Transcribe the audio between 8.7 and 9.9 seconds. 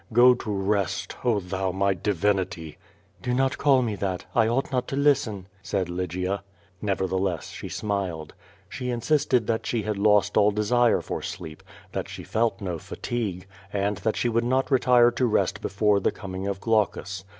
insisted that she